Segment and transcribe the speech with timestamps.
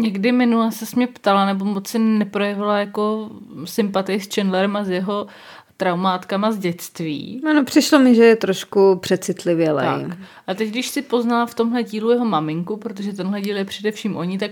[0.00, 3.30] Někdy minule se mě ptala, nebo moc si neprojevila jako
[3.64, 5.26] sympatii s Chandlerem a s jeho
[5.76, 7.42] traumátkama z dětství.
[7.50, 9.86] Ano, přišlo mi, že je trošku přecitlivělej.
[9.86, 10.18] Tak.
[10.46, 14.16] A teď, když si poznala v tomhle dílu jeho maminku, protože tenhle díl je především
[14.16, 14.50] oni, tak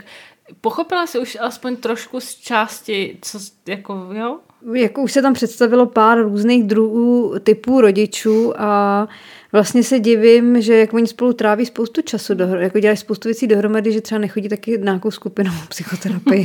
[0.61, 4.39] pochopila si už alespoň trošku z části, co jako, jo?
[4.75, 9.09] Jako už se tam představilo pár různých druhů typů rodičů a
[9.53, 13.47] vlastně se divím, že jak oni spolu tráví spoustu času, dohr- jako dělají spoustu věcí
[13.47, 16.45] dohromady, že třeba nechodí taky nějakou skupinou psychoterapii.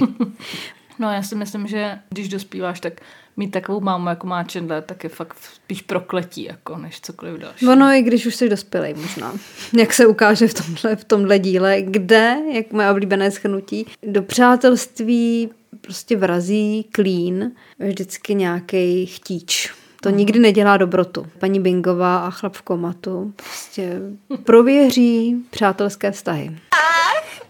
[1.00, 2.94] no já si myslím, že když dospíváš, tak
[3.38, 7.68] mít takovou mámu, jako má Chandler, tak je fakt spíš prokletí, jako než cokoliv další.
[7.68, 9.34] Ono, i když už jsi dospělej možná.
[9.78, 15.50] Jak se ukáže v tomhle, v tomhle díle, kde, jak moje oblíbené schnutí, do přátelství
[15.82, 19.74] prostě vrazí klín vždycky nějaký chtíč.
[20.02, 20.18] To hmm.
[20.18, 21.28] nikdy nedělá dobrotu.
[21.40, 24.00] Paní Bingová a chlap v komatu prostě
[24.44, 26.58] prověří přátelské vztahy.
[26.72, 27.42] Ach,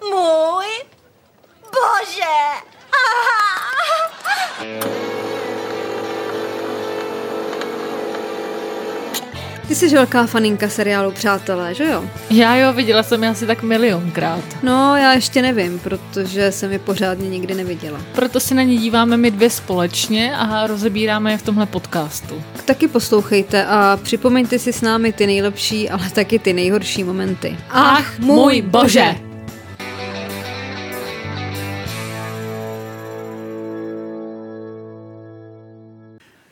[0.00, 0.66] můj
[1.62, 2.64] bože!
[9.68, 12.04] Ty jsi velká faninka seriálu Přátelé, že jo?
[12.30, 14.44] Já jo, viděla jsem je asi tak milionkrát.
[14.62, 18.00] No, já ještě nevím, protože jsem je pořádně nikdy neviděla.
[18.14, 22.42] Proto se na ně díváme my dvě společně a rozebíráme je v tomhle podcastu.
[22.64, 27.56] Taky poslouchejte a připomeňte si s námi ty nejlepší, ale taky ty nejhorší momenty.
[27.70, 29.14] Ach, můj bože!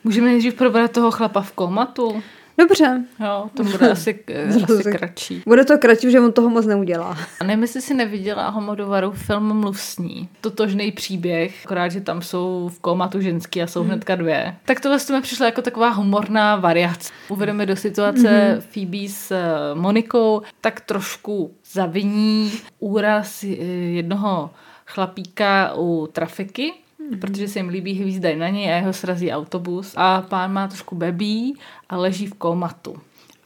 [0.05, 2.23] Můžeme nejdřív probrat toho chlapa v komatu?
[2.59, 3.05] Dobře.
[3.21, 4.25] Jo, to bude asi,
[4.65, 5.43] asi kratší.
[5.47, 7.19] Bude to kratší, že on toho moc neudělá.
[7.41, 10.29] A nevím, jestli si neviděla Homodovaru film Mluv s ní.
[10.41, 13.89] Totožný příběh, akorát, že tam jsou v komatu ženský a jsou hmm.
[13.89, 14.57] hnedka dvě.
[14.65, 17.13] Tak tohle mi přišla jako taková humorná variace.
[17.29, 18.61] Uvedeme do situace hmm.
[18.61, 24.51] Phoebe s eh, Monikou, tak trošku zaviní úraz eh, jednoho
[24.87, 26.73] chlapíka u trafiky,
[27.11, 27.19] mm-hmm.
[27.19, 30.95] protože se jim líbí hvízdají na něj a jeho srazí autobus a pán má trošku
[30.95, 31.55] bebí
[31.89, 32.97] a leží v komatu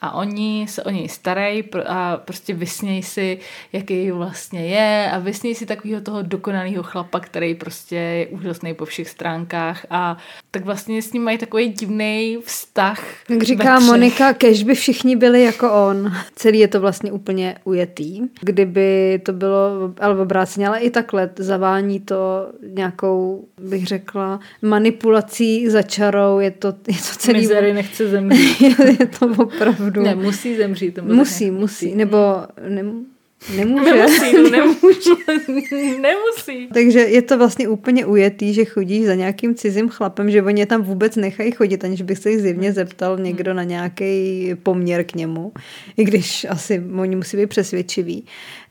[0.01, 3.39] a oni se o něj starají a prostě vysnějí si,
[3.73, 8.85] jaký vlastně je a vysnějí si takového toho dokonalého chlapa, který prostě je úžasný po
[8.85, 10.17] všech stránkách a
[10.51, 13.05] tak vlastně s ním mají takový divný vztah.
[13.29, 16.13] Jak říká Monika, kež by všichni byli jako on.
[16.35, 18.23] Celý je to vlastně úplně ujetý.
[18.41, 25.83] Kdyby to bylo ale obráceně, ale i takhle zavání to nějakou, bych řekla, manipulací za
[25.83, 26.39] čarou.
[26.39, 27.41] Je to, je to celý...
[27.41, 28.79] Mizery nechce zemřít.
[29.01, 30.03] je to opravdu opravdu...
[30.03, 30.99] Ne, musí zemřít.
[31.03, 32.17] Musí, musí, nebo
[32.69, 32.83] ne,
[33.57, 33.95] nemůže.
[33.95, 35.11] Nemusí, no, nemůže,
[36.01, 36.69] nemusí.
[36.75, 40.67] Takže je to vlastně úplně ujetý, že chodí za nějakým cizím chlapem, že oni je
[40.67, 45.15] tam vůbec nechají chodit, aniž bych se jich zjevně zeptal někdo na nějaký poměr k
[45.15, 45.53] němu,
[45.97, 48.25] i když asi oni musí být přesvědčiví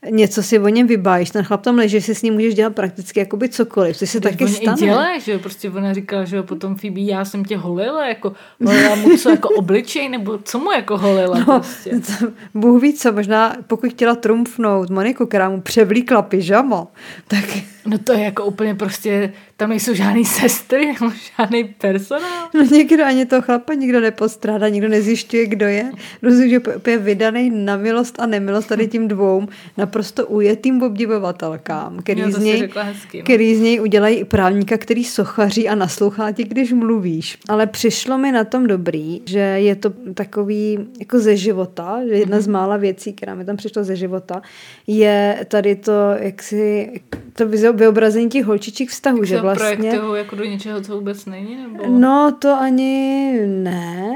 [0.10, 3.20] něco si o něm vybájíš, ten chlap tam leží, si s ním můžeš dělat prakticky
[3.20, 4.78] jakoby cokoliv, co se taky stane.
[4.78, 8.34] dělá, že jo, prostě ona říkala, že jo, potom Phoebe, já jsem tě holila, jako
[8.66, 11.90] holila mu co, jako obličej, nebo co mu jako holila no, prostě.
[11.90, 16.88] To, Bůh ví co, možná pokud chtěla trumfnout Moniku, která mu převlíkla pyžamo,
[17.28, 17.46] tak
[17.86, 20.96] No to je jako úplně prostě, tam nejsou žádný sestry,
[21.38, 22.50] žádný personál.
[22.54, 25.92] No někdo ani toho chlapa nikdo nepostrádá, nikdo nezjišťuje, kdo je.
[26.22, 32.22] Rozumím, že je vydaný na milost a nemilost tady tím dvou naprosto ujetým obdivovatelkám, který,
[32.22, 33.24] jo, z něj, hezky, no.
[33.24, 37.38] který z něj udělají právníka, který sochaří a naslouchá ti, když mluvíš.
[37.50, 42.38] Ale přišlo mi na tom dobrý, že je to takový jako ze života, že jedna
[42.38, 42.42] mm-hmm.
[42.42, 44.42] z mála věcí, která mi tam přišla ze života,
[44.88, 46.92] je tady to, jak si
[47.38, 50.00] to vyobrazení těch holčičích vztahů, že vlastně...
[50.16, 51.56] jako do něčeho, co vůbec není?
[51.56, 51.88] Nebo...
[51.88, 54.14] No, to ani ne.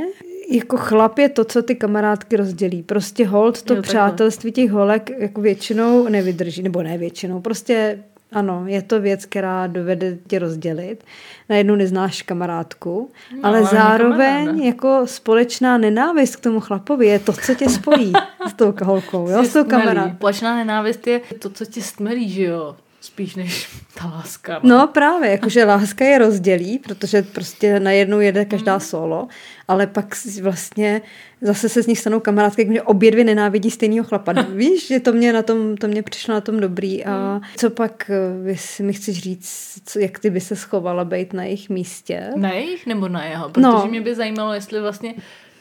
[0.52, 2.84] Jako chlap je to, co ty kamarádky rozdělí.
[2.84, 8.00] Prostě hold to jo, přátelství těch holek jako většinou nevydrží, nebo ne většinou, prostě
[8.32, 11.04] ano, je to věc, která dovede tě rozdělit.
[11.50, 14.66] Najednou neznáš kamarádku, no, ale zároveň kamaráda.
[14.66, 18.14] jako společná nenávist k tomu chlapovi je to, co tě spojí
[18.50, 20.16] s tou holkou, jo, s tou kamarádkou.
[20.16, 22.76] Společná nenávist je to, co tě stmelí, že jo?
[23.20, 24.60] Spíš než ta láska.
[24.64, 28.80] No, no právě, jakože láska je rozdělí, protože prostě najednou jede každá mm.
[28.80, 29.28] solo,
[29.68, 31.02] ale pak vlastně
[31.42, 34.32] zase se z nich stanou kamarádky, že obě dvě nenávidí stejného chlapa.
[34.56, 37.42] Víš, že to mě na tom, to mě přišlo na tom dobrý a mm.
[37.58, 38.12] co pak
[38.44, 42.30] vy si mi chceš říct, co, jak ty by se schovala být na jejich místě?
[42.36, 43.50] Na jejich nebo na jeho?
[43.50, 43.88] Protože no.
[43.90, 45.14] mě by zajímalo, jestli vlastně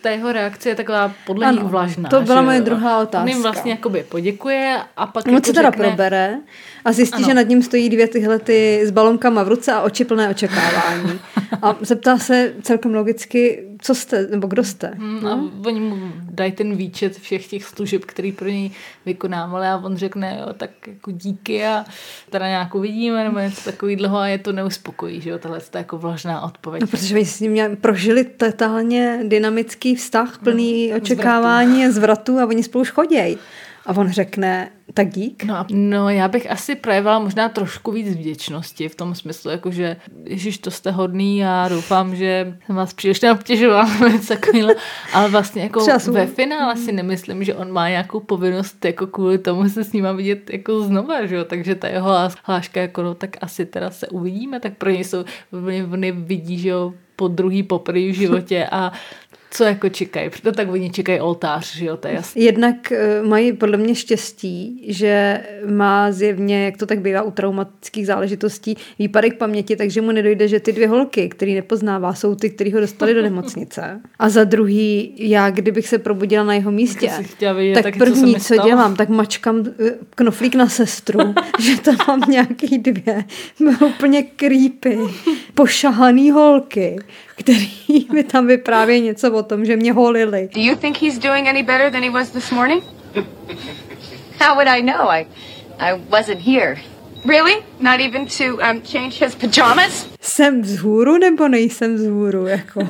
[0.02, 2.08] ta jeho reakce je taková podle ano, nich vlažná.
[2.08, 3.22] To byla moje druhá otázka.
[3.22, 6.38] On jim vlastně jakoby poděkuje a pak On jako se teda řekne, probere
[6.84, 7.26] a zjistí, ano.
[7.26, 11.20] že nad ním stojí dvě tyhle ty s balonkama v ruce a oči plné očekávání.
[11.62, 14.86] A zeptá se celkem logicky, co jste, nebo kdo jste.
[14.86, 15.50] Hmm, a no?
[15.66, 15.96] oni mu
[16.30, 18.70] dají ten výčet všech těch služeb, který pro něj
[19.06, 21.84] vykonávali a on řekne, jo, tak jako díky a
[22.30, 25.98] teda nějak uvidíme, nebo něco takového a je to neuspokojí, že jo, tahle je jako
[25.98, 26.80] vlažná odpověď.
[26.80, 32.46] No, protože my s ním prožili totálně dynamický vztah, plný no, očekávání a zvratů a
[32.46, 33.38] oni spolu už chodějí.
[33.86, 35.44] A on řekne, tak dík.
[35.44, 39.96] No, no, já bych asi projevila možná trošku víc vděčnosti v tom smyslu, jako že
[40.24, 43.90] Ježíš, to jste hodný a doufám, že jsem vás příliš neobtěžovala,
[45.12, 46.12] ale vlastně jako Času.
[46.12, 50.06] ve finále si nemyslím, že on má nějakou povinnost jako kvůli tomu se s ním
[50.16, 51.44] vidět jako znova, že jo?
[51.44, 52.10] takže ta jeho
[52.44, 55.24] hláška jako no, tak asi teda se uvidíme, tak pro něj jsou,
[55.92, 58.92] oni vidí, že jo, po druhý poprvé v životě a
[59.50, 62.44] co jako čekají, proto tak oni čekají oltář, že jo, to je jasný.
[62.44, 62.92] Jednak
[63.22, 65.40] uh, mají podle mě štěstí, že
[65.70, 70.60] má zjevně, jak to tak bývá u traumatických záležitostí, výpadek paměti, takže mu nedojde, že
[70.60, 74.00] ty dvě holky, který nepoznává, jsou ty, který ho dostali do nemocnice.
[74.18, 77.10] A za druhý, já kdybych se probudila na jeho místě,
[77.54, 81.18] vidět, tak, tak první, co, co dělám, tak mačkám eh, knoflík na sestru,
[81.60, 83.24] že tam mám nějaký dvě
[83.86, 84.98] úplně creepy,
[85.54, 86.96] pošahaný holky,
[87.38, 87.70] který
[88.12, 90.48] mi tam vypráví něco o tom, že mě holili.
[90.54, 92.82] Do you think he's doing any better than he was this morning?
[94.40, 95.08] How would I know?
[95.10, 95.26] I,
[95.78, 96.76] I wasn't here.
[97.24, 97.56] Really?
[97.80, 100.06] Not even to um, change his pajamas?
[100.20, 102.88] Jsem vzhůru nebo nejsem vzhůru, jako?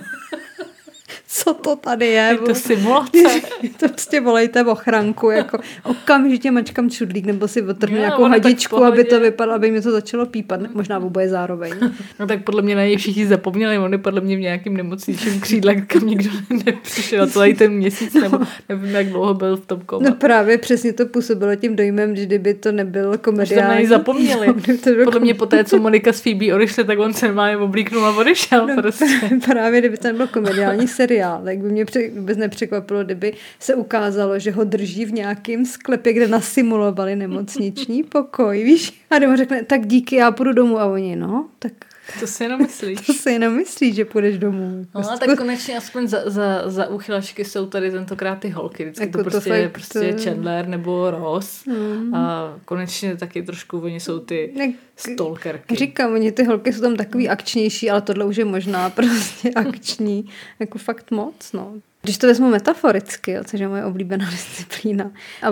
[1.26, 2.28] co to tady je.
[2.32, 3.19] Je to simulace.
[3.81, 9.05] to prostě volejte v ochranku, jako okamžitě mačkám čudlík, nebo si otrhnu nějakou hadičku, aby
[9.05, 11.72] to vypadalo, aby mi to začalo pípat, možná oboje zároveň.
[12.20, 15.40] no tak podle mě na něj všichni zapomněli, on je podle mě v nějakým nemocničním
[15.40, 16.31] křídle, kam nikdo
[16.64, 18.38] nepřišel celý ten měsíc, nebo
[18.69, 20.08] nevím, jak dlouho byl v tom koma.
[20.08, 23.62] No právě přesně to působilo tím dojmem, že kdyby to nebyl komediální.
[23.62, 24.46] Že na něj zapomněli.
[24.46, 28.06] No, podle mě po té, co Monika s Phoebe odešli, tak on se má oblíknul
[28.06, 28.66] a odešel.
[28.66, 29.06] No, prostě.
[29.44, 31.84] Právě kdyby to nebyl komediální seriál tak by mě
[32.14, 38.64] vůbec nepřekvapilo, kdyby se ukázalo, že ho drží v nějakém sklepě, kde nasimulovali nemocniční pokoj,
[38.64, 39.02] víš?
[39.10, 40.78] A mu řekne, tak díky, já půjdu domů.
[40.78, 41.72] A oni, no, tak
[42.20, 43.00] to si jenom myslíš.
[43.06, 44.87] To si jenom myslíš, že půjdeš domů.
[44.94, 48.84] No, ale tak konečně aspoň za, za, za uchylačky jsou tady tentokrát ty holky.
[48.84, 50.22] Vždycky jako to prostě, to fakt, prostě to...
[50.22, 51.64] Chandler nebo Ross.
[51.64, 52.14] Mm.
[52.14, 55.76] A konečně taky trošku oni jsou ty Jak, stalkerky.
[55.76, 60.31] Říkám, oni ty holky jsou tam takový akčnější, ale tohle už je možná prostě akční.
[60.58, 61.75] jako fakt moc, no.
[62.08, 65.10] Když to vezmu metaforicky, jo, což je moje oblíbená disciplína,
[65.43, 65.50] a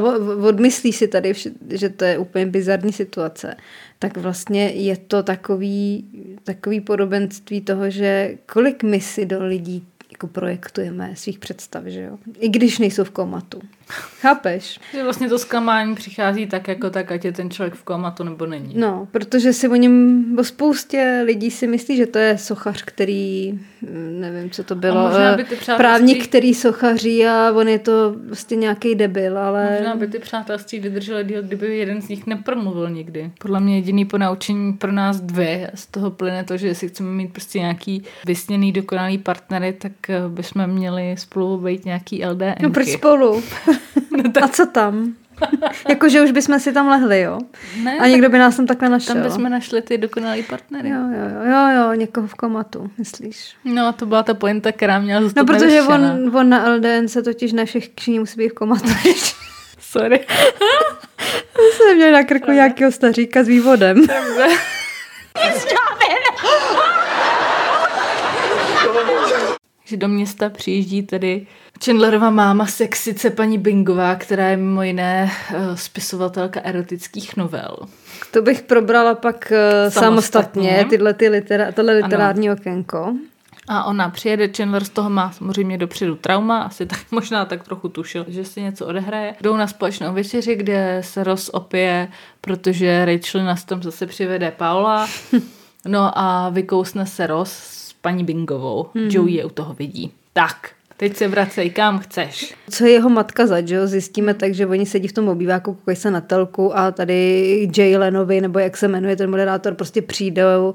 [0.48, 1.32] odmyslí si tady,
[1.70, 3.56] že to je úplně bizarní situace,
[3.98, 6.04] tak vlastně je to takový,
[6.44, 9.86] takový podobenství toho, že kolik my si do lidí
[10.16, 12.18] jako projektujeme svých představ, že jo?
[12.38, 13.60] I když nejsou v komatu.
[14.20, 14.80] Chápeš?
[14.92, 18.46] Že vlastně to zklamání přichází tak jako tak, ať je ten člověk v komatu nebo
[18.46, 18.74] není.
[18.76, 23.58] No, protože si o něm, o spoustě lidí si myslí, že to je sochař, který,
[24.10, 25.76] nevím, co to bylo, by ty přátelství...
[25.76, 29.70] právník, který sochaří a on je to vlastně nějaký debil, ale...
[29.78, 33.30] Možná by ty přátelství vydržely díl, kdyby jeden z nich nepromluvil nikdy.
[33.38, 37.32] Podle mě jediný ponaučení pro nás dvě, z toho plyne to, že jestli chceme mít
[37.32, 42.54] prostě nějaký vysněný, dokonalý partnery, tak eh, bychom měli spolu být nějaký LDN.
[42.62, 43.42] No proč spolu?
[44.16, 44.44] No tak...
[44.44, 45.14] A co tam?
[45.88, 47.38] Jakože už bychom si tam lehli, jo?
[47.82, 49.14] Ne, a někdo by nás tam takhle našel.
[49.14, 50.88] Tam bychom našli ty dokonalý partnery.
[50.88, 53.56] Jo, jo, jo, jo, někoho v komatu, myslíš?
[53.64, 57.22] No, to byla ta pointa, která měla zůstat No, protože on, on, na LDN se
[57.22, 58.88] totiž ne všichni musí být v komatu.
[59.80, 60.26] Sorry.
[61.72, 64.06] jsem měl na krku nějakého staříka s vývodem.
[69.86, 71.46] Že do města přijíždí tedy
[71.84, 77.76] Chandlerova máma sexice paní Bingová, která je mimo jiné uh, spisovatelka erotických novel.
[78.30, 82.58] To bych probrala pak uh, samostatně, samostatně tyhle ty litera, tohle literární ano.
[82.60, 83.14] okénko.
[83.68, 87.88] A ona přijede, Chandler z toho má samozřejmě dopředu trauma, asi tak možná tak trochu
[87.88, 89.34] tušil, že si něco odehraje.
[89.40, 92.08] Jdou na společnou večeři, kde se Ross opije,
[92.40, 95.08] protože Rachel nás tam zase přivede Paula.
[95.88, 98.86] No a vykousne se Ross paní Bingovou.
[98.94, 99.08] Hmm.
[99.10, 100.12] Joey je u toho vidí.
[100.32, 102.54] Tak, Teď se vracej, kam chceš.
[102.70, 103.86] Co je jeho matka za, jo?
[103.86, 107.96] Zjistíme tak, že oni sedí v tom obýváku, koukají se na telku a tady Jay
[107.96, 110.74] Lenovi, nebo jak se jmenuje ten moderátor, prostě přijdou,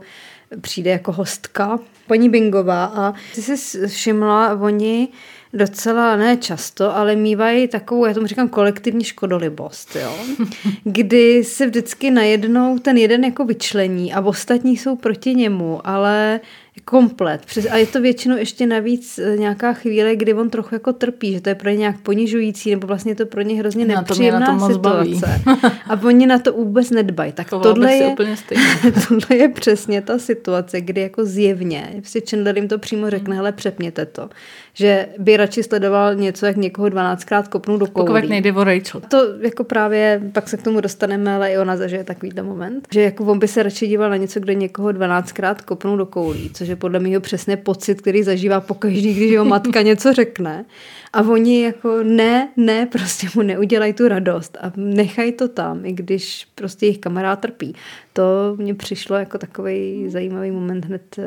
[0.61, 5.07] přijde jako hostka, paní Bingová a ty jsi všimla, oni
[5.53, 10.13] docela ne často, ale mývají takovou, já tomu říkám kolektivní škodolibost, jo?
[10.83, 16.39] kdy se vždycky najednou ten jeden jako vyčlení a ostatní jsou proti němu, ale
[16.85, 17.41] Komplet.
[17.69, 21.41] A je to většinou ještě navíc e, nějaká chvíle, kdy on trochu jako trpí, že
[21.41, 25.41] to je pro ně nějak ponižující, nebo vlastně to pro ně hrozně nepříjemná to situace.
[25.89, 27.31] a oni na to vůbec nedbají.
[27.31, 28.15] Tak tohle je,
[29.07, 33.51] tohle je přesně ta situace, kdy jako zjevně, si Chandler jim to přímo řekne, hele,
[33.51, 34.29] přepněte to.
[34.73, 38.07] Že by radši sledoval něco, jak někoho 12krát kopnou do koulí.
[38.07, 39.01] Pokud nejde o Rachel.
[39.09, 42.87] To jako právě, pak se k tomu dostaneme, ale i ona zažije takovýto moment.
[42.93, 46.49] Že jako on by se radši díval na něco, kde někoho 12krát kopnou do koulí,
[46.61, 50.65] což je podle mého přesně pocit, který zažívá pokaždý, když jeho matka něco řekne.
[51.13, 55.93] A oni jako ne, ne, prostě mu neudělají tu radost a nechají to tam, i
[55.93, 57.73] když prostě jejich kamarád trpí.
[58.13, 61.19] To mně přišlo jako takový zajímavý moment hned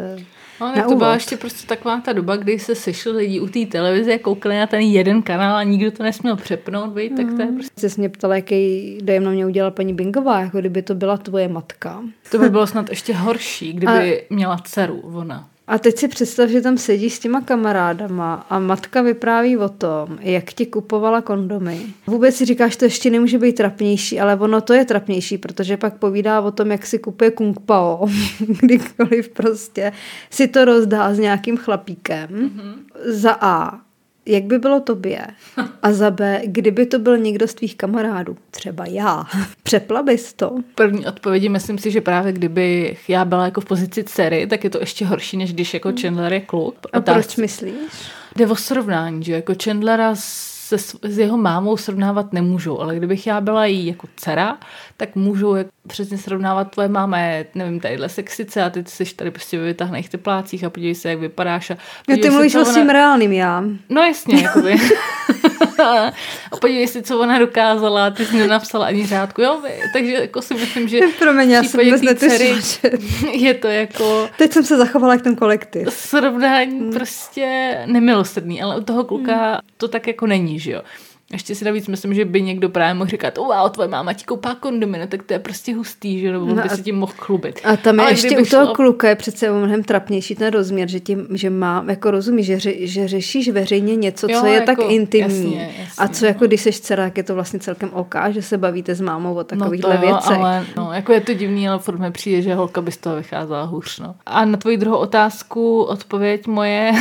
[0.61, 3.67] No, na to byla ještě prostě taková ta doba, kdy se sešli lidi u té
[3.67, 7.47] televize koukali na ten jeden kanál a nikdo to nesměl přepnout, vej, tak to je
[7.47, 7.55] mm.
[7.55, 7.91] prostě...
[7.91, 11.49] Jsi mě ptala, jaký dojem na mě udělala paní Bingová, jako kdyby to byla tvoje
[11.49, 12.03] matka.
[12.31, 14.27] To by bylo snad ještě horší, kdyby a...
[14.31, 15.49] měla dceru ona.
[15.67, 20.19] A teď si představ, že tam sedí s těma kamarádama a matka vypráví o tom,
[20.21, 21.81] jak ti kupovala kondomy.
[22.07, 25.95] Vůbec si říkáš, to ještě nemůže být trapnější, ale ono to je trapnější, protože pak
[25.95, 28.09] povídá o tom, jak si kupuje kung pao,
[28.61, 29.93] kdykoliv prostě
[30.31, 32.29] si to rozdá s nějakým chlapíkem.
[32.29, 32.75] Mm-hmm.
[33.05, 33.81] Za A
[34.27, 35.27] jak by bylo tobě?
[35.83, 39.25] A za B, kdyby to byl někdo z tvých kamarádů, třeba já,
[39.63, 40.57] přepla bys to?
[40.75, 44.71] První odpovědi myslím si, že právě kdyby já byla jako v pozici dcery, tak je
[44.71, 46.75] to ještě horší, než když jako Chandler je kluk.
[46.93, 47.75] A proč myslíš?
[48.37, 53.41] Jde o srovnání, že jako Chandlera se s jeho mámou srovnávat nemůžu, ale kdybych já
[53.41, 54.59] byla jí jako dcera,
[54.97, 55.55] tak můžu
[55.89, 60.09] přesně srovnávat tvoje máma je, nevím, tadyhle sexice a ty jsi tady prostě ve vytáhných
[60.09, 61.71] teplácích a podívej se, jak vypadáš.
[61.71, 61.77] A
[62.09, 63.65] jo, ty mluvíš o svým reálným já.
[63.89, 64.75] No jasně, jakoby.
[66.53, 69.63] a podívej si, co ona dokázala, ty jsi nenapsala ani řádku, jo,
[69.93, 72.55] takže jako si myslím, že Promiň, já jsem vůbec dcery
[73.33, 74.29] je to jako...
[74.39, 75.93] Teď jsem se zachovala jak ten kolektiv.
[75.93, 76.93] Srovnání hmm.
[76.93, 79.59] prostě nemilosrdný, ale u toho kluka hmm.
[79.77, 80.83] to tak jako není, že jo.
[81.35, 84.55] Ještě si navíc myslím, že by někdo právě mohl říkat, wow, tvoje máma ti koupá
[84.55, 87.61] kondomy, no tak to je prostě hustý, že nebo no by se tím mohl chlubit.
[87.65, 88.75] A tam je ještě u toho šlo...
[88.75, 92.73] kluka je přece mnohem trapnější ten rozměr, že tím, že má, jako rozumí, že, ře,
[92.87, 95.45] že řešíš veřejně něco, jo, co je jako, tak intimní.
[95.45, 96.49] Jasně, jasně, a co jako, no.
[96.49, 99.45] když seš dcera, jak je to vlastně celkem OK, že se bavíte s mámou o
[99.45, 100.39] takovýchhle no to jo, věcech.
[100.39, 103.17] Ale, no, jako je to divný, ale furt mi přijde, že holka by z toho
[103.17, 103.99] vycházela hůř.
[103.99, 104.15] No.
[104.27, 106.93] A na tvoji druhou otázku odpověď moje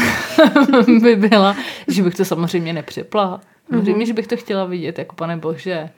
[1.01, 1.55] by byla,
[1.87, 3.41] že bych to samozřejmě nepřepla.
[3.73, 4.07] Samozřejmě, mm-hmm.
[4.07, 5.89] že bych to chtěla vidět, jako pane bože.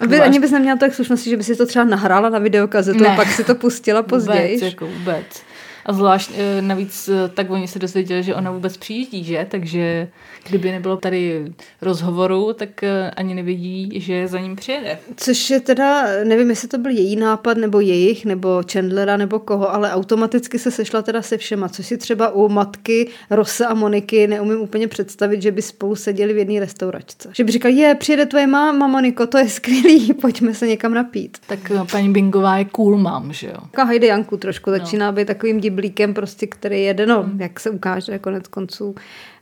[0.00, 3.08] Aby ani bys neměla tak slušnosti, že by si to třeba nahrála na videokazetu ne.
[3.08, 4.54] a pak si to pustila později.
[4.54, 5.42] Vůbec, jako vůbec.
[5.86, 9.46] A zvlášť eh, navíc eh, tak oni se dozvěděli, že ona vůbec přijíždí, že?
[9.50, 10.08] Takže
[10.48, 14.98] kdyby nebylo tady rozhovoru, tak eh, ani nevidí, že za ním přijede.
[15.16, 19.74] Což je teda, nevím, jestli to byl její nápad, nebo jejich, nebo Chandlera, nebo koho,
[19.74, 24.26] ale automaticky se sešla teda se všema, což si třeba u matky Rosa a Moniky
[24.26, 27.30] neumím úplně představit, že by spolu seděli v jedné restauračce.
[27.32, 31.38] Že by říkal, je, přijede tvoje máma, Moniko, to je skvělý, pojďme se někam napít.
[31.46, 33.84] Tak paní Bingová je cool mám, že jo?
[33.84, 34.78] Heidi Janku trošku, no.
[34.78, 37.40] začíná být takovým blíkem prostě, který jede, no, hmm.
[37.40, 38.94] jak se ukáže konec konců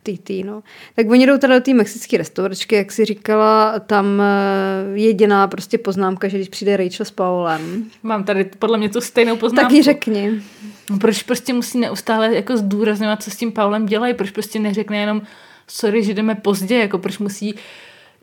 [0.02, 0.62] TT, no.
[0.96, 5.78] Tak oni jdou teda do té mexické restauračky, jak si říkala, tam eh, jediná prostě
[5.78, 7.84] poznámka, že když přijde Rachel s Paulem.
[8.02, 9.68] Mám tady podle mě tu stejnou poznámku.
[9.68, 10.42] Tak ji řekni.
[10.90, 14.98] No, proč prostě musí neustále jako zdůrazňovat, co s tím Paulem dělají, proč prostě neřekne
[14.98, 15.22] jenom
[15.66, 17.54] sorry, že jdeme pozdě, jako proč musí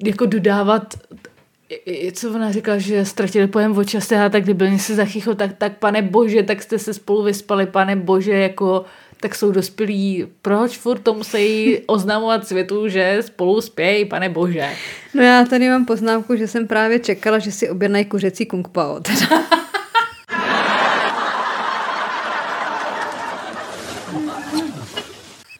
[0.04, 0.94] jako dodávat
[2.14, 5.78] co ona říkala, že ztratili pojem o čase a tak kdyby se zachychol, tak, tak
[5.78, 8.86] pane bože, tak jste se spolu vyspali, pane bože, jako
[9.22, 14.70] tak jsou dospělí, proč furt to musí oznamovat světu, že spolu spějí, pane bože.
[15.14, 19.00] No já tady mám poznámku, že jsem právě čekala, že si objednají kuřecí kung pao.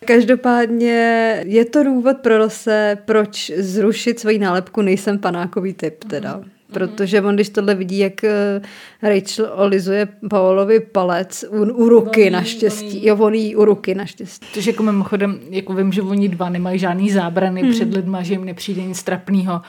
[0.10, 6.38] Každopádně je to důvod pro Rose, proč zrušit svoji nálepku nejsem panákový typ teda.
[6.38, 6.44] Mm.
[6.74, 8.62] Protože on, když tohle vidí, jak eh,
[9.02, 12.88] Rachel olizuje Paolovi palec u, u ruky voní, naštěstí.
[12.88, 13.06] Voní.
[13.06, 14.48] Jo, on jí u ruky naštěstí.
[14.54, 17.72] Což jako mimochodem, jako vím, že oni dva nemají žádný zábrany hmm.
[17.72, 19.62] před lidma, že jim nepřijde nic trapného.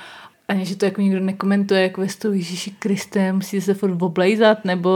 [0.51, 4.65] Ani, že to jako nikdo nekomentuje, jako ve stu Ježíši Kriste, musí se furt oblejzat,
[4.65, 4.91] nebo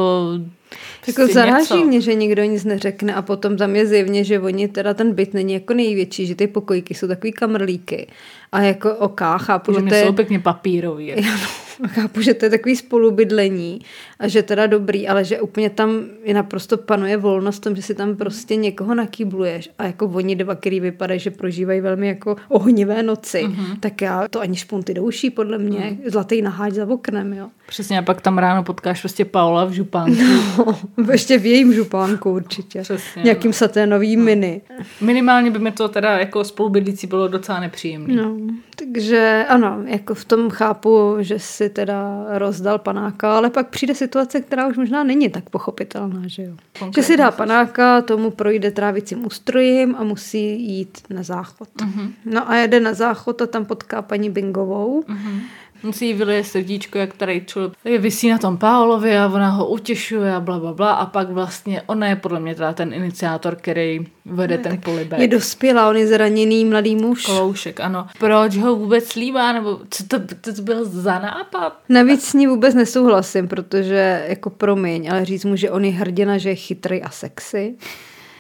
[1.07, 1.85] jako prostě zaráží něco.
[1.85, 5.35] mě, že nikdo nic neřekne a potom tam je zjevně, že oni teda ten byt
[5.35, 8.07] není jako největší, že ty pokojky jsou takový kamrlíky
[8.53, 10.05] a jako oká, chápu, že to je...
[10.05, 11.07] jsou pěkně papírový.
[11.07, 11.23] Jako.
[11.81, 13.81] Já no, chápu, že to je takový spolubydlení
[14.25, 17.83] a že teda dobrý, ale že úplně tam je naprosto panuje volnost v tom, že
[17.83, 22.37] si tam prostě někoho nakýbluješ a jako oni dva, který vypadají, že prožívají velmi jako
[22.49, 23.81] ohnivé noci, mm-hmm.
[23.81, 26.11] tak já to ani špunty do uší, podle mě, mm.
[26.11, 27.49] zlatý naháč za oknem, jo.
[27.67, 30.23] Přesně, a pak tam ráno potkáš prostě Paula v župánku.
[30.59, 30.79] No,
[31.13, 32.81] ještě v jejím župánku určitě.
[32.83, 33.23] Přesně.
[33.23, 33.53] Nějakým no.
[33.53, 34.25] saténový no.
[34.25, 34.61] mini.
[35.01, 38.15] Minimálně by mi to teda jako spolubydlící bylo docela nepříjemné.
[38.23, 38.37] No,
[38.79, 44.41] takže ano, jako v tom chápu, že si teda rozdal panáka, ale pak přijde situace,
[44.41, 46.57] která už možná není tak pochopitelná, že jo.
[46.79, 51.69] Konkrétně že si dá panáka, tomu projde trávicím ústrojím a musí jít na záchod.
[51.77, 52.11] Uh-huh.
[52.25, 55.01] No a jede na záchod a tam potká paní Bingovou.
[55.01, 55.41] Uh-huh
[55.85, 60.35] musí jí vylije srdíčko, jak tady člověk vysí na tom Paolovi a ona ho utěšuje
[60.35, 64.07] a bla, bla, bla a pak vlastně ona je podle mě teda ten iniciátor, který
[64.25, 65.21] vede no, ten polibek.
[65.21, 67.27] Je dospělá, on je zraněný mladý muž.
[67.27, 68.07] Kloušek, ano.
[68.19, 71.79] Proč ho vůbec slíbá, nebo co to, to byl za nápad?
[71.89, 76.39] Navíc s ní vůbec nesouhlasím, protože jako promiň, ale říct mu, že on je hrdina,
[76.39, 77.77] že je chytrý a sexy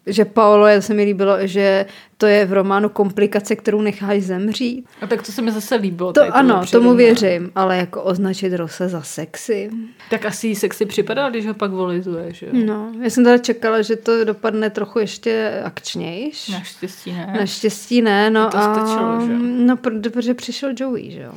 [0.07, 4.87] že Paolo, já se mi líbilo, že to je v románu komplikace, kterou necháš zemřít.
[5.01, 6.13] A tak to se mi zase líbilo.
[6.13, 9.71] To ano, tomu věřím, ale jako označit Rose za sexy.
[10.11, 12.53] Tak asi jí sexy připadá, když ho pak volizuje, že jo?
[12.67, 16.49] No, já jsem teda čekala, že to dopadne trochu ještě akčnějš.
[16.49, 17.35] Naštěstí ne.
[17.41, 18.75] Naštěstí ne, no to a...
[18.75, 19.33] Stačilo, že?
[19.39, 21.33] No, protože přišel Joey, že jo?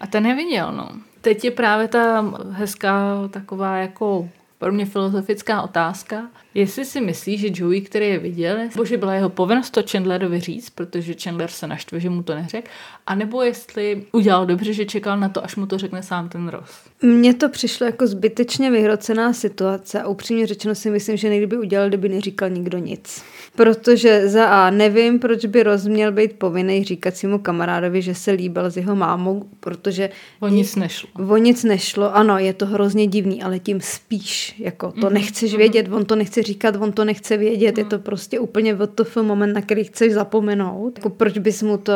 [0.00, 0.88] A ten neviděl, no.
[1.20, 6.22] Teď je právě ta hezká taková jako pro mě filozofická otázka,
[6.54, 10.40] jestli si myslí, že Joey, který je viděl, nebo že byla jeho povinnost to Chandlerovi
[10.40, 12.68] říct, protože Chandler se naštve, že mu to neřekl,
[13.06, 16.70] anebo jestli udělal dobře, že čekal na to, až mu to řekne sám ten Ross.
[17.02, 21.58] Mně to přišlo jako zbytečně vyhrocená situace a upřímně řečeno si myslím, že nejde by
[21.58, 23.22] udělal, kdyby neříkal nikdo nic.
[23.56, 28.30] Protože za A nevím, proč by Ross měl být povinný říkat svému kamarádovi, že se
[28.30, 30.10] líbil s jeho mámou, protože...
[30.40, 31.08] O nic nešlo.
[31.28, 35.12] O nic nešlo, ano, je to hrozně divný, ale tím spíš, jako to mm-hmm.
[35.12, 39.04] nechceš vědět, on to nechce říkat, on to nechce vědět, je to prostě úplně to
[39.22, 40.98] moment, na který chceš zapomenout.
[40.98, 41.92] Jako proč bys mu to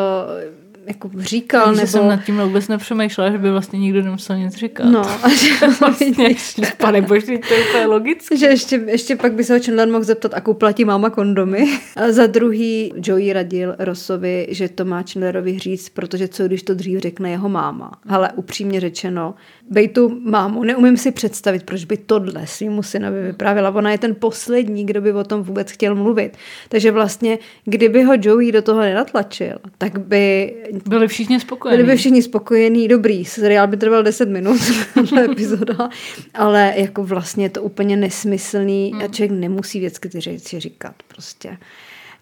[0.86, 1.64] jako říkal.
[1.64, 1.88] Takže nebo...
[1.88, 4.84] jsem nad tím vůbec nepřemýšlela, že by vlastně nikdo nemusel nic říkat.
[4.84, 6.28] No, a že vlastně,
[6.78, 8.36] pane boží, to je úplně logické.
[8.36, 11.78] Že ještě, ještě pak by se ho Chandler mohl zeptat, ako platí máma kondomy.
[11.96, 16.74] A za druhý Joey radil Rossovi, že to má Chandlerovi říct, protože co když to
[16.74, 17.90] dřív řekne jeho máma.
[18.08, 19.34] Ale upřímně řečeno,
[19.70, 23.70] bej tu mámu, neumím si představit, proč by tohle svýmu synovi vyprávěla.
[23.70, 26.36] Ona je ten poslední, kdo by o tom vůbec chtěl mluvit.
[26.68, 30.54] Takže vlastně, kdyby ho Joey do toho nenatlačil, tak by
[30.86, 31.82] byli všichni spokojení.
[31.82, 34.60] Byli by všichni spokojení, dobrý, seriál by trval 10 minut,
[35.24, 35.88] epizoda,
[36.34, 41.56] ale jako vlastně je to úplně nesmyslný a člověk nemusí věcky ty řeči říkat prostě.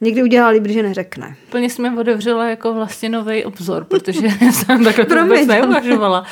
[0.03, 1.37] Někdy udělá líp, že neřekne.
[1.49, 6.27] Úplně jsme otevřela jako vlastně nový obzor, protože jsem takhle to vůbec neuvažovala,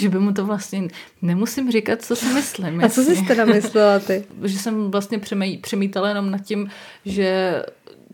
[0.00, 0.88] že by mu to vlastně
[1.22, 2.84] nemusím říkat, co si myslím.
[2.84, 4.24] A co jsi teda myslela ty?
[4.44, 5.20] že jsem vlastně
[5.60, 6.70] přemítala jenom nad tím,
[7.04, 7.62] že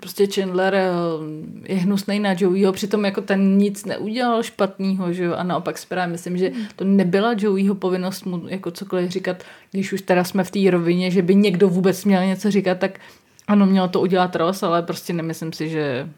[0.03, 0.89] prostě Chandler eh,
[1.73, 6.13] je hnusný na Joeyho, přitom jako ten nic neudělal špatného, že jo, a naopak správně
[6.13, 10.51] myslím, že to nebyla Joeyho povinnost mu jako cokoliv říkat, když už teda jsme v
[10.51, 12.99] té rovině, že by někdo vůbec měl něco říkat, tak
[13.47, 16.09] ano, měl to udělat Ross, ale prostě nemyslím si, že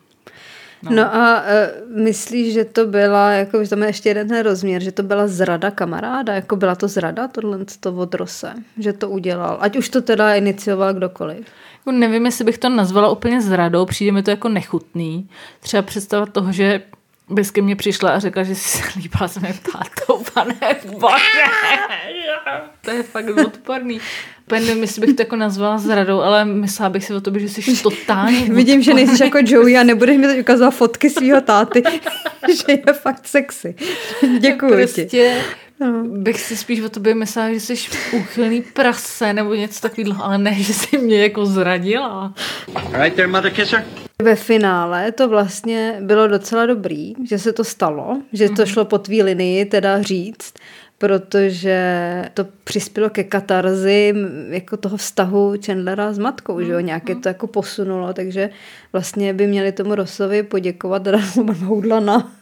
[0.82, 0.90] No.
[0.96, 4.82] no a uh, myslíš, že to byla, jako, že tam je ještě jeden ten rozměr,
[4.82, 9.10] že to byla zrada kamaráda, jako byla to zrada tohle to od Rose, že to
[9.10, 11.46] udělal, ať už to teda inicioval kdokoliv.
[11.86, 15.28] Jako nevím, jestli bych to nazvala úplně zradou, přijde mi to jako nechutný.
[15.60, 16.82] Třeba představa toho, že
[17.28, 20.56] bys ke mně přišla a řekla, že jsi se líbila s mým tátou, pane
[20.98, 21.44] bože.
[22.80, 24.00] To je fakt odporný.
[24.46, 27.48] Úplně nevím, jestli bych to jako nazvala zradou, ale myslela bych si o tobě, že
[27.48, 31.82] jsi totálně Vidím, že nejsi jako Joey a nebudeš mi teď ukazovat fotky svého táty,
[32.48, 33.74] že je fakt sexy.
[34.40, 35.30] Děkuji prostě, ti.
[35.80, 36.04] No.
[36.04, 37.74] Bych si spíš o tobě myslela, že jsi
[38.12, 42.34] úchylný prase nebo něco takového, ale ne, že jsi mě jako zradila.
[42.92, 43.84] Right there, mother kisser.
[44.22, 48.66] Ve finále to vlastně bylo docela dobrý, že se to stalo, že to mhm.
[48.66, 50.54] šlo po tvý linii teda říct,
[50.98, 51.78] protože
[52.34, 54.14] to přispělo ke katarzi
[54.48, 57.20] jako toho vztahu Chandlera s matkou, mm, že jo, mhm, nějaké mm.
[57.20, 58.50] to jako posunulo, takže
[58.92, 61.06] vlastně by měli tomu Rosovi poděkovat
[61.64, 62.32] Houdlana,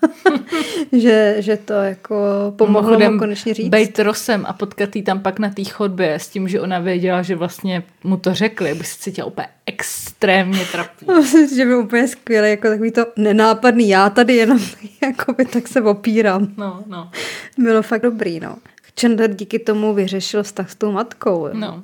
[0.93, 2.17] že, že to jako
[2.57, 3.69] pomohlo mu konečně říct.
[3.69, 7.37] Bejt Rosem a potkat tam pak na té chodbě s tím, že ona věděla, že
[7.37, 11.09] vlastně mu to řekli, aby se cítila úplně extrémně trapný.
[11.17, 14.59] Myslím, že by úplně skvělé, jako takový to nenápadný, já tady jenom
[15.03, 16.49] jakoby tak se opírám.
[16.57, 17.11] No, no.
[17.59, 18.59] Bylo fakt dobrý, no.
[19.01, 21.49] Chandler díky tomu vyřešil vztah s tou matkou.
[21.53, 21.81] No.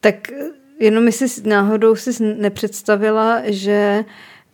[0.00, 0.14] Tak
[0.80, 4.04] jenom si náhodou si nepředstavila, že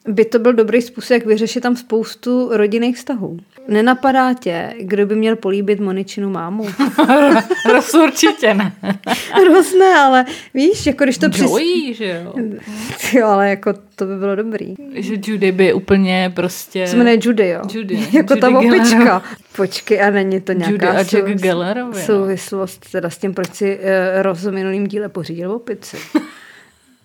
[0.09, 3.39] by to byl dobrý způsob, jak vyřešit tam spoustu rodinných vztahů.
[3.69, 6.67] nenapadá tě, kdo by měl políbit Moničinu mámu?
[7.73, 8.73] Roz určitě ne.
[9.49, 11.51] Roz ne, ale víš, jako když to přis...
[11.51, 12.35] Joey, že jo?
[13.13, 14.75] Jo, ale jako to by bylo dobrý.
[14.95, 16.87] Že Judy by úplně prostě...
[16.87, 17.63] Se jmenuje Judy, jo?
[17.73, 17.95] Judy.
[18.13, 19.23] jako Judy ta opička.
[19.57, 21.43] Počkej, a není to nějaká Judy a Jack souvis...
[21.43, 22.07] Gellerovi, no.
[22.07, 23.83] souvislost teda s tím, proč si uh,
[24.23, 25.97] Roz v minulým díle pořídil opici.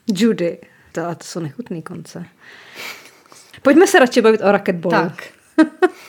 [0.08, 0.58] Judy.
[0.92, 2.26] To, to jsou nechutný konce.
[3.62, 4.92] Pojďme se radši bavit o raketbolu.
[4.92, 5.24] Tak.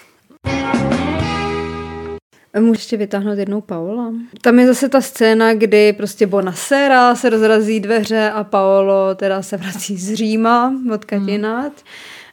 [2.61, 4.12] Můžu ještě vytáhnout jednou Paola.
[4.40, 9.57] Tam je zase ta scéna, kdy prostě Bonasera se rozrazí dveře a Paolo teda se
[9.57, 11.72] vrací z Říma od Katinát.
[11.72, 11.72] Hmm.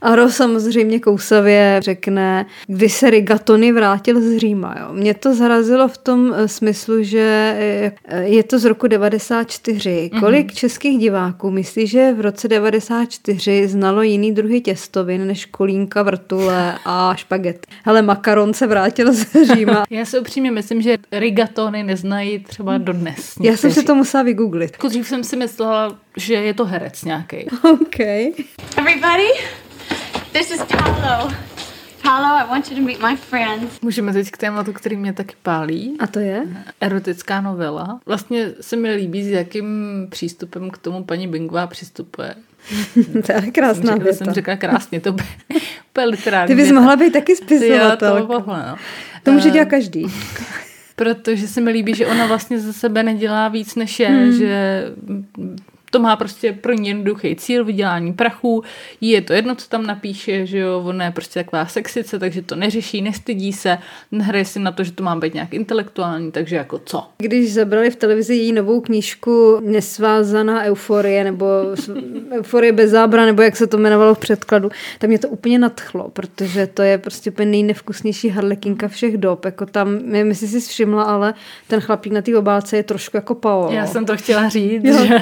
[0.02, 4.76] Ro samozřejmě kousavě řekne, kdy se Rigatoni vrátil z Říma.
[4.80, 4.94] Jo.
[4.94, 7.56] Mě to zarazilo v tom eh, smyslu, že
[8.06, 10.10] eh, je to z roku 94.
[10.12, 10.22] Mhm.
[10.22, 10.56] Kolik mm-hmm.
[10.56, 17.16] českých diváků myslí, že v roce 94 znalo jiný druhy těstovin než kolínka, vrtule a
[17.16, 17.68] špaget?
[17.84, 19.84] Hele, makaron se vrátil z Říma.
[19.90, 23.34] Já si upřímně myslím, že rigatony neznají třeba dodnes.
[23.42, 24.72] Já jsem si to musela vygooglit.
[24.72, 27.38] Jako dřív jsem si myslela, že je to herec nějaký.
[27.72, 28.00] OK.
[28.78, 29.28] Everybody,
[30.32, 31.32] This is Paolo.
[32.04, 33.82] Paolo, I want you to meet my friends.
[33.82, 35.96] Můžeme teď k tématu, který mě taky pálí.
[36.00, 36.44] A to je?
[36.82, 38.00] Erotická novela.
[38.06, 39.68] Vlastně se mi líbí, s jakým
[40.10, 42.36] přístupem k tomu paní Bingová přistupuje.
[43.26, 44.18] to je krásná věta.
[44.18, 45.24] Jsem řekla krásně, to by
[45.90, 46.48] úplně literárně.
[46.48, 46.80] Ty bys věta.
[46.80, 48.28] mohla být taky spisovatel.
[48.28, 48.76] to mohla, no.
[49.24, 50.06] To může dělat každý.
[50.96, 54.32] Protože se mi líbí, že ona vlastně za sebe nedělá víc, než je, hmm.
[54.32, 54.84] že
[55.92, 58.64] to má prostě pro ní jednoduchý cíl, vydělání prachu,
[59.02, 62.56] je to jedno, co tam napíše, že jo, ona je prostě taková sexice, takže to
[62.56, 63.78] neřeší, nestydí se,
[64.12, 67.08] nehraje si na to, že to má být nějak intelektuální, takže jako co.
[67.18, 71.46] Když zabrali v televizi její novou knížku Nesvázaná euforie, nebo
[72.38, 76.10] Euforie bez zábra, nebo jak se to jmenovalo v předkladu, tak mě to úplně nadchlo,
[76.10, 81.04] protože to je prostě úplně nejnevkusnější harlekinka všech dob, jako tam, nevím, jestli jsi všimla,
[81.04, 81.34] ale
[81.68, 83.72] ten chlapík na té obálce je trošku jako Paolo.
[83.72, 85.22] Já jsem to chtěla říct, jo, že...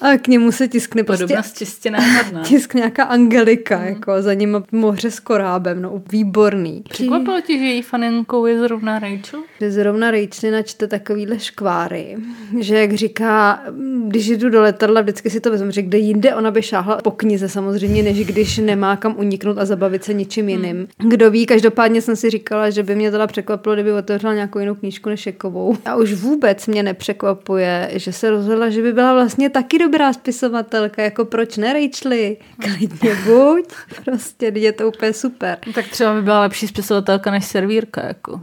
[0.00, 1.36] A k němu se tiskne prostě...
[1.54, 2.42] čistě náhodná.
[2.44, 3.84] Tisk nějaká Angelika, mm.
[3.84, 6.82] jako za ním moře s korábem, no výborný.
[6.88, 9.42] Překvapilo ti, že její faninkou je zrovna Rachel?
[9.60, 12.16] Že zrovna Rachel načte takovýhle škváry,
[12.58, 13.62] že jak říká,
[14.08, 17.10] když jdu do letadla, vždycky si to vezmu, že kde jinde ona by šáhla po
[17.10, 20.76] knize samozřejmě, než když nemá kam uniknout a zabavit se něčím jiným.
[20.76, 21.08] Mm.
[21.08, 24.74] Kdo ví, každopádně jsem si říkala, že by mě teda překvapilo, kdyby otevřela nějakou jinou
[24.74, 25.76] knížku než Jekovou.
[25.84, 31.02] A už vůbec mě nepřekvapuje, že se rozhodla, že by byla vlastně taky dobrá spisovatelka,
[31.02, 32.36] jako proč ne Rachely?
[32.60, 33.64] Klidně buď,
[34.04, 35.58] prostě je to úplně super.
[35.66, 38.40] No, tak třeba by byla lepší spisovatelka než servírka, jako.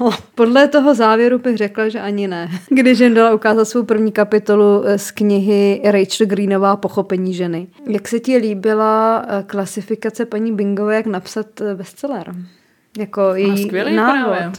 [0.00, 2.50] No, podle toho závěru bych řekla, že ani ne.
[2.68, 7.66] Když jen dala ukázat svou první kapitolu z knihy Rachel Greenová Pochopení ženy.
[7.88, 12.34] Jak se ti líbila eh, klasifikace paní Bingové, jak napsat eh, bestseller?
[12.98, 14.28] Jako její návod.
[14.28, 14.52] Právě.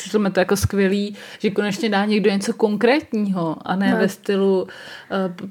[0.00, 3.98] Přišlo mi to jako skvělý, že konečně dá někdo něco konkrétního a ne, ne.
[3.98, 4.68] ve stylu uh,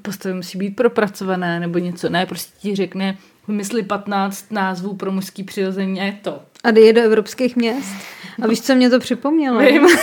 [0.01, 2.09] postavy musí být propracované nebo něco.
[2.09, 6.39] Ne, prostě ti řekne, vymysli 15 názvů pro mužský přirození a je to.
[6.63, 7.93] A jde do evropských měst.
[8.41, 9.59] A víš, co mě to připomnělo?
[9.59, 9.87] Vím.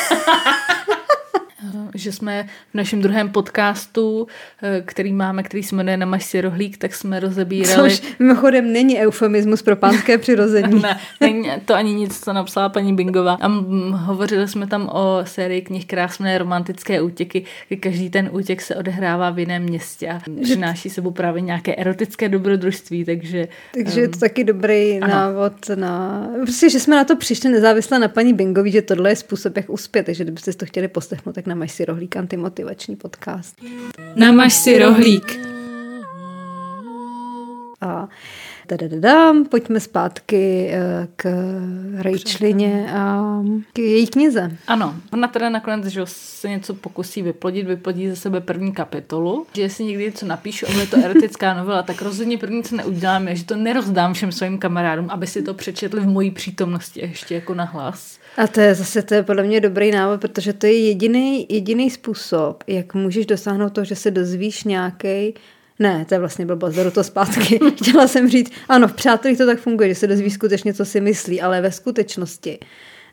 [1.99, 4.27] že jsme v našem druhém podcastu,
[4.63, 7.91] eh, který máme, který se jmenuje Namaž si rohlík, tak jsme rozebírali...
[7.91, 10.83] Což mimochodem není eufemismus pro pánské přirození.
[10.83, 13.39] ne, není to ani nic, co napsala paní Bingová.
[13.41, 13.49] A
[13.97, 19.31] hovořili jsme tam o sérii knih Krásné romantické útěky, kdy každý ten útěk se odehrává
[19.31, 23.49] v jiném městě a přináší sebou právě nějaké erotické dobrodružství, takže...
[23.75, 25.15] Takže je to taky dobrý ano.
[25.15, 26.27] návod na...
[26.43, 29.71] Prostě, že jsme na to přišli nezávisle na paní Bingový, že tohle je způsob, jak
[29.71, 33.61] uspět, takže kdybyste to chtěli poslechnout, tak namaž si rohlík, antimotivační podcast.
[34.17, 35.39] Namaž si rohlík.
[37.81, 38.09] A
[38.67, 41.27] Tadadadam, pojďme zpátky eh, k
[41.95, 43.23] Rachelině a
[43.73, 44.57] k její knize.
[44.67, 49.63] Ano, ona teda nakonec že se něco pokusí vyplodit, vyplodí ze sebe první kapitolu, že
[49.63, 53.37] jestli někdy něco napíšu, ale je to erotická novela, tak rozhodně první, co neudělám, je,
[53.37, 57.55] že to nerozdám všem svým kamarádům, aby si to přečetli v mojí přítomnosti ještě jako
[57.55, 58.19] na hlas.
[58.37, 61.91] A to je zase to je podle mě dobrý návod, protože to je jediný, jediný
[61.91, 65.35] způsob, jak můžeš dosáhnout toho, že se dozvíš nějaký
[65.79, 67.61] ne, to je vlastně blbost, beru to zpátky.
[67.77, 71.01] Chtěla jsem říct, ano, v přátelích to tak funguje, že se dozví skutečně, co si
[71.01, 72.59] myslí, ale ve skutečnosti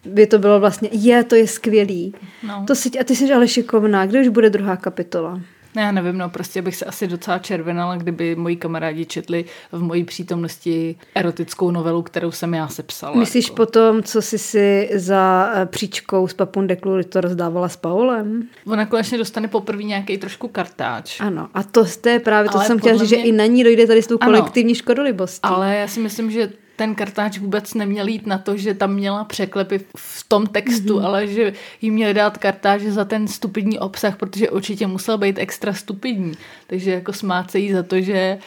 [0.06, 2.16] by to bylo vlastně, je, to je skvělý.
[2.48, 2.64] No.
[2.68, 5.42] To si, a ty jsi ale šikovná, kde už bude druhá kapitola?
[5.76, 10.04] Já nevím, no prostě bych se asi docela červenala, kdyby moji kamarádi četli v mojí
[10.04, 13.16] přítomnosti erotickou novelu, kterou jsem já sepsala.
[13.16, 13.56] Myslíš jako.
[13.56, 18.48] potom, co jsi si za eh, příčkou z Papundeklu to rozdávala s Paulem?
[18.68, 21.20] Ona konečně dostane poprvé nějaký trošku kartáč.
[21.20, 23.20] Ano, a to, to je právě to, ale jsem chtěla říct, mě...
[23.20, 25.40] že i na ní dojde tady s tou kolektivní škodolibostí.
[25.44, 29.24] Ale já si myslím, že ten kartáč vůbec neměl jít na to, že tam měla
[29.24, 31.06] překlepy v tom textu, mm-hmm.
[31.06, 35.74] ale že jí měli dát kartáč za ten stupidní obsah, protože určitě musel být extra
[35.74, 36.34] stupidní.
[36.68, 38.38] Takže jako smát se jí za to, že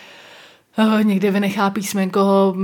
[0.79, 2.55] oh, někde vynechá písmenko,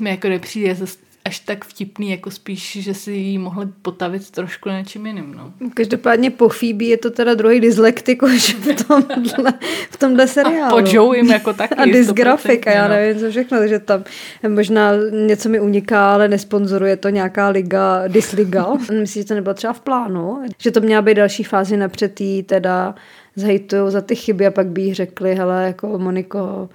[0.00, 0.76] mi jako nepřijde
[1.24, 5.34] až tak vtipný, jako spíš, že si ji mohli potavit trošku něčím jiným.
[5.36, 5.52] No.
[5.74, 9.52] Každopádně po Phoebe je to teda druhý dyslektik už v tomhle,
[9.90, 10.78] v tomhle seriálu.
[10.78, 11.74] A po Joe jim jako taky.
[11.74, 12.94] A dysgrafik a já no.
[12.94, 14.04] nevím, co všechno, takže tam
[14.48, 14.90] možná
[15.26, 18.66] něco mi uniká, ale nesponzoruje to nějaká liga, disliga.
[19.00, 22.42] Myslím, že to nebylo třeba v plánu, že to měla být další fázi napřed jí
[22.42, 22.94] teda
[23.36, 26.68] zhejtujou za ty chyby a pak by jí řekli, hele, jako Moniko,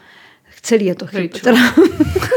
[0.62, 1.38] celý je to chyba.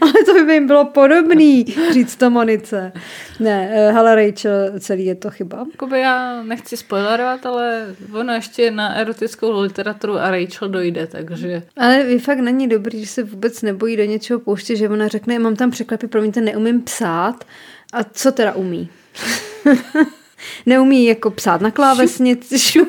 [0.00, 2.92] ale to by jim bylo podobný říct to Monice.
[3.40, 5.66] Ne, eh, hele Rachel, celý je to chyba.
[5.72, 11.62] Jakoby já nechci spoilerovat, ale ono ještě na erotickou literaturu a Rachel dojde, takže...
[11.76, 15.38] Ale je fakt není dobrý, že se vůbec nebojí do něčeho pouštět, že ona řekne,
[15.38, 17.44] mám tam překlepy, promiňte, neumím psát.
[17.92, 18.88] A co teda umí?
[20.66, 22.58] Neumí jako psát na klávesnici.
[22.58, 22.88] Šup.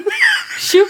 [0.57, 0.87] Šup.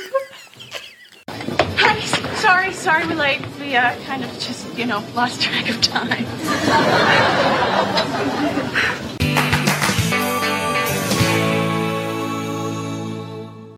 [1.78, 2.14] Hi,
[2.45, 3.41] sorry, sorry we're late.
[3.60, 6.25] We uh, kind of just, you know, lost track of time.